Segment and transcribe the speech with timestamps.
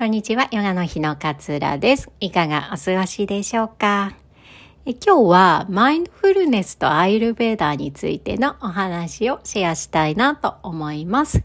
[0.00, 2.08] こんにちは、ヨガの日のかつらです。
[2.20, 4.14] いかがお過ごしでしょうか？
[4.86, 11.44] え今日はマインドフルネスとアイルベーダーについてのお話をシェアしたいなと思います。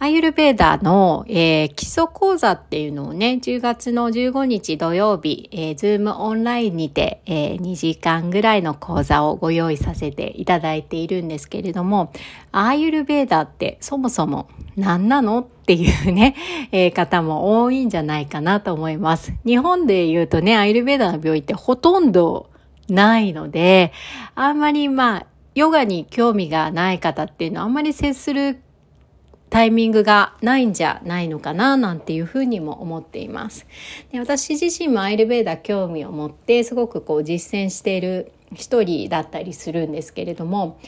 [0.00, 12.12] アイルベーダーの、えー、基礎講座っていうのをね、10月の15日土曜日、えー、ズームオンラインにて、えー、2時間ぐらいの講座をご用意させていただいているんですけれども、
[12.52, 16.36] アイルベーダーってそもそも何なのっていうね、
[16.70, 19.32] えー、方も多いんじゃないかなと思います。
[19.44, 22.50] 日本で言うとね、アイルベーダーの病院ってほとんど
[22.88, 23.92] ないので、
[24.36, 28.60] あんまりまあ、ヨガに興味がない方っていうのはあんまり接する
[29.50, 33.66] タイミングがないんじゃないのかななんていうふうにも思っています。
[34.12, 40.78] で私自身もアイルベーダー興味を持ってすごくこう実践している一人だったりするんですけれども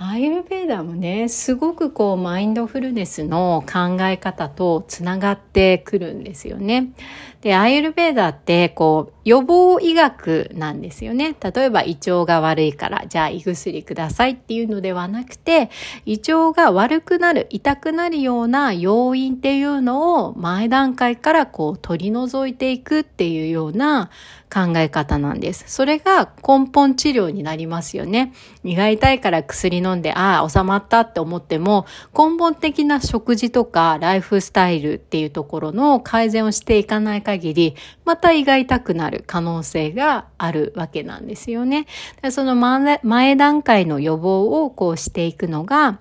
[0.00, 6.92] アイルベーダーもねすごくこうマインドフルネスの考え方とつながってくるんですよね。
[7.40, 11.36] でアイルベーダーってこう予防医学なんですよね。
[11.38, 15.68] 例えば胃腸が悪いからじゃあ胃薬くださいっていうのではなくて
[16.06, 24.08] 胃腸が悪くなる痛くなるような要因っていうのを前段階からこう取り除いていくっていうような
[24.52, 25.64] 考え方なんです。
[25.68, 28.32] それが根本治療になりますよね。
[28.64, 41.86] 胃が痛いから薬飲んで、ああ、収まったって思っても、根本的な食事とかライフスタイルっていうところの改善をしていかない限り、また胃が痛くなる可能性があるわけなんですよね。
[42.30, 45.98] その前段階の予防をこうしていくのが、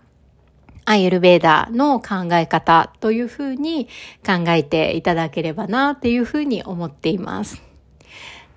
[0.86, 3.90] アイエルベーダーの考え方というふうに
[4.26, 7.62] 考えていただければなっていうふうに思っています。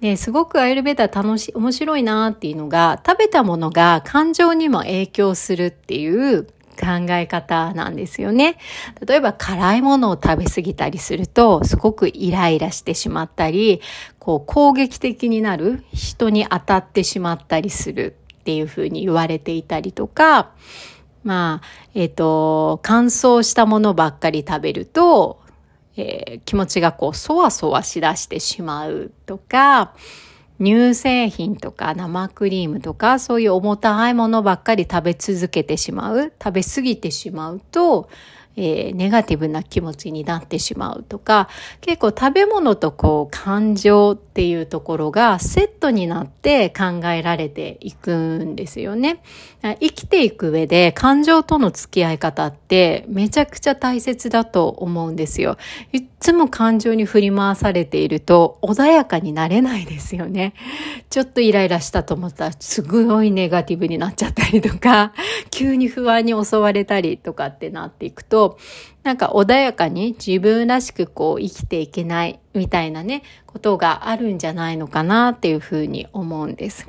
[0.01, 6.47] で、すごくアイルベーダー楽しい、面白いなっていうのが、食べたものが感情にも影響するっていう
[6.81, 8.57] 考え方なんですよね。
[9.07, 13.83] 例えば辛いものを食べ過ぎたりすると、すごくイライラしてしまったり、
[14.19, 20.53] こう攻撃的になる、人に当たってしまったりするっていうふうに言われていたりとか、
[21.23, 25.41] まあ、えっ、ー、と、乾燥したものばっかり食べると、
[25.97, 29.95] えー、気持ちがこう、そわそわしだしてしまうとか、
[30.61, 38.11] 乳製品とか生クリームとかそういう重たいものばっかり食べ続けてしまう、食べ過ぎてしまうと、
[38.57, 41.49] えー、ネガティブな気持ちになってしまうとか、
[41.81, 49.23] 結構食べ物とこう感情っていうところがセットになって考えられていくんですよね。
[49.63, 55.57] 生きていく上で感情との付き合い方ってめちゃくちゃ大切だと思うんですよ。
[55.93, 60.55] いつも感情に振り回されていると穏やかになれないですよね。
[61.11, 65.13] ちょっとイライラしたと思ったらすごいネガティブになっちゃったりとか、
[65.51, 68.40] 急に不安に襲われたりとかってなっていくと、
[69.03, 76.87] なんか穏やかに自分らしくこう生きていけないみたいなね、ことがあるんじゃないのかなっていうふうに思うんです。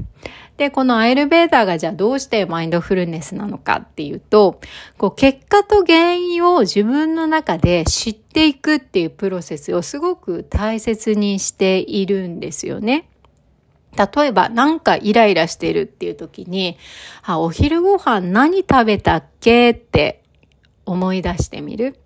[0.57, 4.59] で、このアイルベーダーがじゃあどうしてマインドフルネスなのかっていうと、
[4.97, 13.07] こう結果と原因を自分の中で知っていくっていうプロセスをすごく大切にしているんですよね。
[13.97, 16.78] 例えば、なんかイライラしてるっていう時に、
[17.23, 20.21] あ、お昼ご飯何食べたっけって
[20.86, 22.00] 思い出してみる。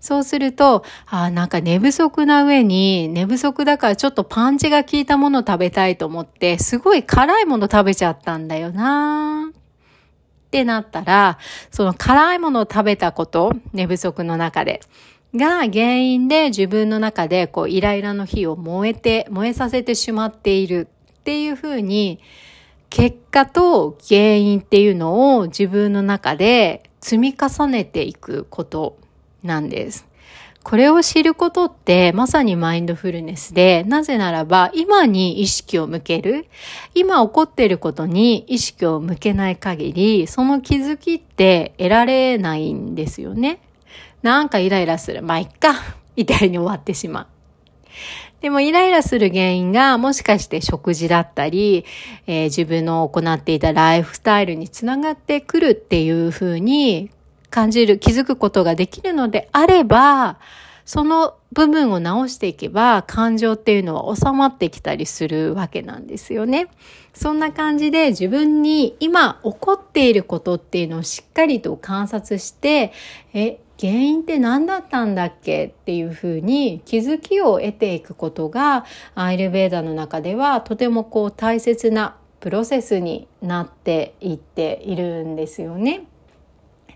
[0.00, 11.38] そうすると、ああなんか寝不足な上に、寝不足だからちょっとパンチが効いたものを食べたいと思って、すごい辛いもの食べちゃったんだよなってなったら、
[11.70, 14.80] その辛いものを食べたこと、寝不足の中で、
[15.34, 20.88] が原因で自分の中でこうイライラの火を燃えて、燃えさせてしまっている
[21.20, 22.20] っていうふうに、
[22.90, 28.98] 結果と原因っていうのを自分の中で積み重ねていくこと
[29.42, 30.06] なんです。
[30.64, 36.46] これを知ることってまさにマインドフルネスで、なぜならば今に意識を向ける、
[36.94, 43.60] 今起こっていることに意識を向けない限り、その気づきって得られないんですよね。
[44.22, 45.22] なんかイライラする。
[45.22, 45.74] まあ、いっか。
[46.16, 47.26] みたいに終わってしまう。
[48.40, 51.84] でもイライラする原因がもしかして食事だったり、
[52.26, 57.10] えー、自分の行っていたライフスタイルにつながってくるっていうふうに
[57.50, 60.38] 感じる、気づくことができるのであれば、
[60.84, 66.68] その部分を直していけば感情っていうのは収まってきたりするわけなんですよね。
[67.12, 72.92] そんな感じで自分に今起こっていることっていうのをしっかりと観察して、
[73.34, 78.84] え、原因って何だったんだっけっていうふうに気づきを得ていくことが
[79.14, 86.06] アイルベーダの中ではとてもこう大切なプロセスになっていっているんですよね。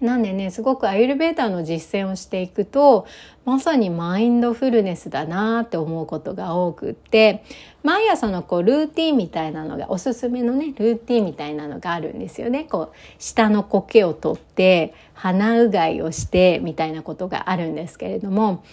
[0.02, 3.06] なんでね、すごくアイルベーダーの実践をしていくと、
[3.44, 7.44] まさにマインドフルネスだなって思うことが多くって、
[7.84, 12.64] 毎朝のこうルーティンみたいなのが、おすすめのね、ルーティンみたいなのがあるんですよね。
[12.64, 18.64] こう、下の苔を取って、鼻うがいをして、みたいなことがあるんですけれども、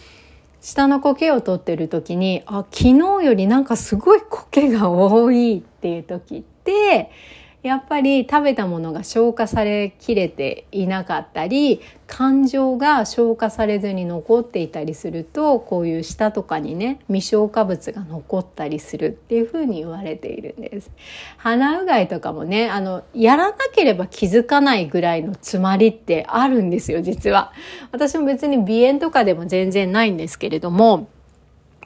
[0.62, 7.12] 下の苔を取ってる時に、あ、昨日よりなんかすごい苔が多いっていう時って、
[7.62, 20.90] やっぱり食べたものが消化されきれていなかったり感情が消化されずに残っていたりするとこういう舌とかにね未消化物が残ったりするっていうふうに言われているんです。
[21.38, 27.52] 鼻うがいとかもねあのやらなければ気づかないぐらいの詰まりってあるんですよ実は。
[27.92, 31.10] 私も別に鼻炎とかでも全然ないんですけれども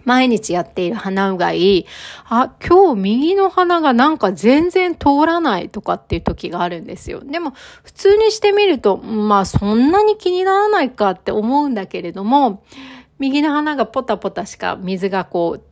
[0.05, 1.85] 毎日やっている鼻うがい、
[2.25, 7.21] あ、今日右の鼻がなんか全然通らないとかっていう時があるんですよ。
[7.23, 7.53] でも、
[7.83, 12.63] 普通にしてみると、まあそんなに気にならないかって思うんだけれども、
[13.19, 15.63] 右の鼻がポタポタしか水がこう、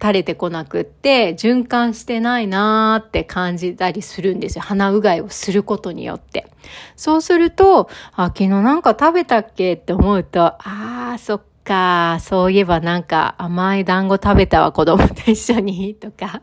[0.00, 4.62] 垂れてこなくって、循環してないなーって感じたりするんですよ。
[4.62, 6.48] 鼻うがいをすることによって。
[6.96, 10.58] そうすると、あ、昨日なんか食べたっけって思うと、あ
[11.14, 16.42] あ、そっかか、そういえばなんか甘い団子食べたわ、子供と一緒に、 とか。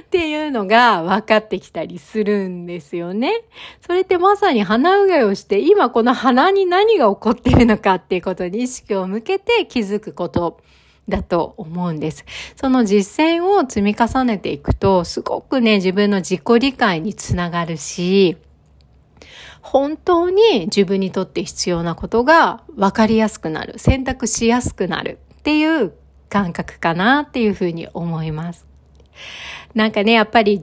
[0.00, 3.42] っていうのが分かってきたりするんですよね。
[3.84, 10.60] それってまさに鼻うがいをして、今この鼻に何が起こってるのかっていうことに意識を向けて気づくこと
[11.08, 12.24] だと思うんです。
[12.56, 18.36] その実践を積み重ねていくと、すごくね、自分の自己理解につながるし、
[19.66, 25.92] 本当に自分にとって必要なことが分かりやすくなる、選択しやすくなるっていう
[26.28, 28.64] 感覚かなっていうふうに思います。
[29.74, 30.60] なんかね、やっぱり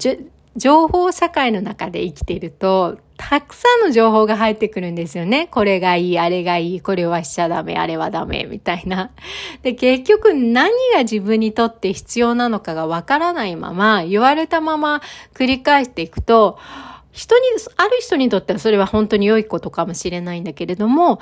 [0.56, 5.48] 情報社会の中で生きていると、たくさんの情報が入ってくるんですよね。
[5.48, 9.12] これがいい、あれがいい、これはしちゃダメ、あれはダメ、みたいな。
[9.64, 15.02] で、結局何が自分にとって必要なのかがわからないまま、言われたまま
[15.34, 16.58] 繰り返していくと、
[17.14, 17.46] 人に、
[17.78, 21.22] ある人にとってはそれは本当に良いことかもしれないんだけれども、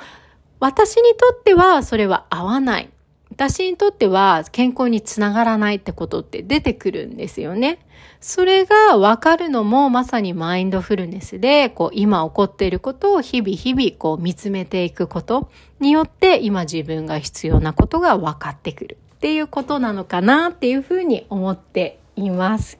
[0.58, 2.90] 私にとってはそれは合わない。
[3.30, 7.78] 私にとっては健康につながらないってことって出てくるんですよね。
[8.20, 22.78] それがわかるのもまさにマインドフルネスで、こう今起こっていることを日々日々こう見つめていくことによって今自分が必要なことが分かってくるっていうことなのかなっていうふうに思っています。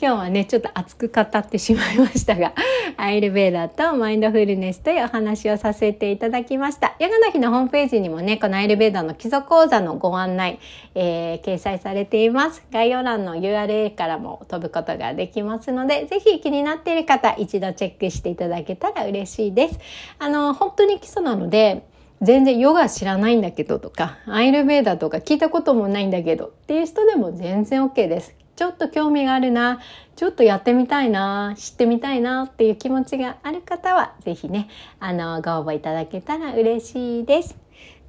[0.00, 2.52] 今日はね、ちょっと熱く語ってしまいましたが、
[2.96, 6.94] アイルベーダーとマインドフルネスというお話をさせていただきました。
[7.00, 10.60] ヨガの日のホームページにもね、このアイルベーダーの基礎講座のご案内、
[10.94, 12.64] えー、掲載されています。
[12.70, 19.80] 概要欄の URL からも飛ぶことができますので、ぜひ気になっている方、一度チェックしていただけたら嬉しいです。
[20.20, 21.82] あの、本当に基礎なので、
[22.22, 28.37] 全然ヨガ知らないんだけどとか、アイルベーダーとか聞いたこともないんだけどっていう人でも全然 OK です。
[28.58, 29.78] ちょっと興味があるな、
[30.16, 34.68] ちょっとやってみたいな、知ってみたいなっていう気持ちがある方は、ぜひね、
[34.98, 37.56] あの、ご応募いただけたら嬉しいです。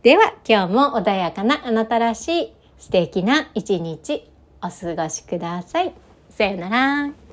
[0.02, 4.28] では、今日も穏やかなあなたらしい素敵な一日
[4.64, 5.94] お過ごしください。
[6.32, 7.29] さよなら。